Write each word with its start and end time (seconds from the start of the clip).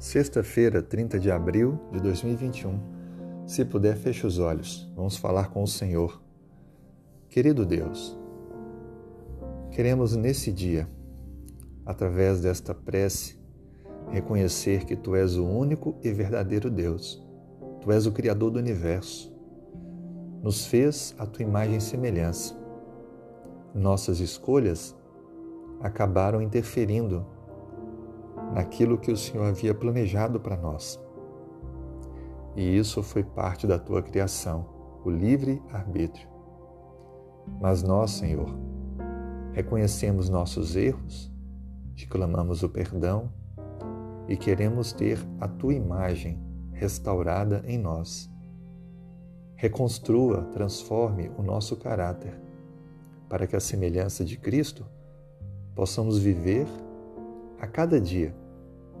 Sexta-feira, 0.00 0.80
30 0.80 1.20
de 1.20 1.30
abril 1.30 1.78
de 1.92 2.00
2021. 2.00 2.80
Se 3.46 3.66
puder, 3.66 3.98
feche 3.98 4.26
os 4.26 4.38
olhos. 4.38 4.90
Vamos 4.96 5.18
falar 5.18 5.50
com 5.50 5.62
o 5.62 5.68
Senhor. 5.68 6.22
Querido 7.28 7.66
Deus, 7.66 8.18
queremos 9.70 10.16
nesse 10.16 10.50
dia, 10.50 10.88
através 11.84 12.40
desta 12.40 12.74
prece, 12.74 13.38
reconhecer 14.08 14.86
que 14.86 14.96
Tu 14.96 15.14
és 15.16 15.36
o 15.36 15.44
único 15.44 15.94
e 16.02 16.10
verdadeiro 16.10 16.70
Deus. 16.70 17.22
Tu 17.82 17.92
és 17.92 18.06
o 18.06 18.12
Criador 18.12 18.52
do 18.52 18.58
universo. 18.58 19.30
Nos 20.42 20.64
fez 20.64 21.14
a 21.18 21.26
Tua 21.26 21.42
imagem 21.42 21.76
e 21.76 21.80
semelhança. 21.82 22.56
Nossas 23.74 24.18
escolhas 24.18 24.96
acabaram 25.78 26.40
interferindo 26.40 27.26
naquilo 28.54 28.98
que 28.98 29.10
o 29.10 29.16
Senhor 29.16 29.46
havia 29.46 29.74
planejado 29.74 30.40
para 30.40 30.56
nós. 30.56 31.00
E 32.56 32.76
isso 32.76 33.02
foi 33.02 33.22
parte 33.22 33.66
da 33.66 33.78
tua 33.78 34.02
criação, 34.02 34.66
o 35.04 35.10
livre 35.10 35.62
arbítrio. 35.72 36.28
Mas 37.60 37.82
nós, 37.82 38.10
Senhor, 38.12 38.48
reconhecemos 39.52 40.28
nossos 40.28 40.76
erros, 40.76 41.32
te 41.94 42.06
clamamos 42.06 42.62
o 42.62 42.68
perdão 42.68 43.30
e 44.28 44.36
queremos 44.36 44.92
ter 44.92 45.18
a 45.40 45.48
tua 45.48 45.74
imagem 45.74 46.40
restaurada 46.72 47.62
em 47.66 47.78
nós. 47.78 48.30
Reconstrua, 49.56 50.44
transforme 50.52 51.30
o 51.36 51.42
nosso 51.42 51.76
caráter, 51.76 52.40
para 53.28 53.46
que 53.46 53.54
a 53.54 53.60
semelhança 53.60 54.24
de 54.24 54.36
Cristo 54.36 54.86
possamos 55.74 56.18
viver 56.18 56.66
a 57.60 57.66
cada 57.66 58.00
dia, 58.00 58.34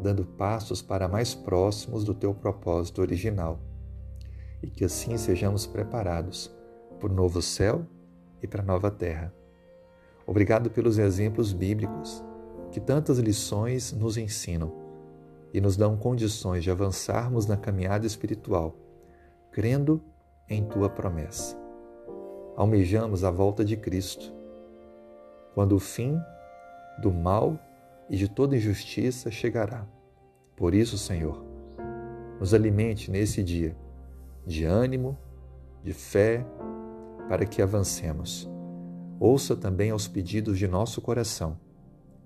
dando 0.00 0.24
passos 0.24 0.80
para 0.80 1.06
mais 1.06 1.34
próximos 1.34 2.04
do 2.04 2.14
teu 2.14 2.34
propósito 2.34 3.00
original, 3.00 3.60
e 4.62 4.68
que 4.68 4.84
assim 4.84 5.16
sejamos 5.16 5.66
preparados 5.66 6.50
para 6.98 7.10
o 7.10 7.14
novo 7.14 7.40
céu 7.42 7.86
e 8.42 8.46
para 8.46 8.62
a 8.62 8.64
nova 8.64 8.90
terra. 8.90 9.32
Obrigado 10.26 10.70
pelos 10.70 10.98
exemplos 10.98 11.52
bíblicos 11.52 12.24
que 12.70 12.80
tantas 12.80 13.18
lições 13.18 13.92
nos 13.92 14.16
ensinam 14.16 14.72
e 15.52 15.60
nos 15.60 15.76
dão 15.76 15.96
condições 15.96 16.62
de 16.62 16.70
avançarmos 16.70 17.46
na 17.46 17.56
caminhada 17.56 18.06
espiritual, 18.06 18.76
crendo 19.50 20.00
em 20.48 20.64
tua 20.64 20.88
promessa. 20.88 21.58
Almejamos 22.56 23.24
a 23.24 23.30
volta 23.30 23.64
de 23.64 23.76
Cristo, 23.76 24.32
quando 25.54 25.74
o 25.74 25.80
fim 25.80 26.16
do 27.00 27.10
mal 27.10 27.58
e 28.10 28.16
de 28.16 28.28
toda 28.28 28.56
injustiça 28.56 29.30
chegará. 29.30 29.86
Por 30.56 30.74
isso, 30.74 30.98
Senhor, 30.98 31.42
nos 32.38 32.52
alimente 32.52 33.10
nesse 33.10 33.42
dia 33.42 33.76
de 34.46 34.64
ânimo, 34.64 35.16
de 35.82 35.92
fé, 35.92 36.44
para 37.28 37.46
que 37.46 37.62
avancemos. 37.62 38.50
Ouça 39.18 39.54
também 39.54 39.90
aos 39.90 40.08
pedidos 40.08 40.58
de 40.58 40.66
nosso 40.66 41.00
coração. 41.00 41.58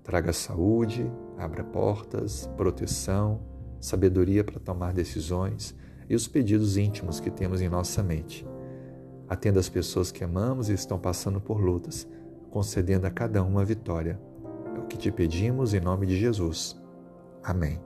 Traga 0.03 0.33
saúde, 0.33 1.09
abra 1.37 1.63
portas, 1.63 2.49
proteção, 2.57 3.41
sabedoria 3.79 4.43
para 4.43 4.59
tomar 4.59 4.93
decisões 4.93 5.75
e 6.09 6.15
os 6.15 6.27
pedidos 6.27 6.77
íntimos 6.77 7.19
que 7.19 7.29
temos 7.29 7.61
em 7.61 7.69
nossa 7.69 8.01
mente. 8.01 8.45
Atenda 9.27 9.59
as 9.59 9.69
pessoas 9.69 10.11
que 10.11 10.23
amamos 10.23 10.69
e 10.69 10.73
estão 10.73 10.99
passando 10.99 11.41
por 11.41 11.59
lutas, 11.59 12.07
concedendo 12.49 13.05
a 13.07 13.11
cada 13.11 13.43
uma 13.43 13.65
vitória. 13.65 14.19
É 14.75 14.77
o 14.77 14.83
que 14.83 14.97
te 14.97 15.11
pedimos 15.11 15.73
em 15.73 15.79
nome 15.79 16.05
de 16.05 16.17
Jesus. 16.17 16.75
Amém. 17.43 17.79